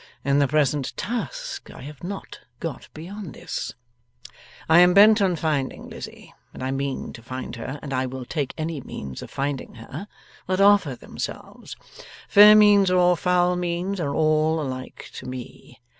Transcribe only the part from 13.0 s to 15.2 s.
foul means, are all alike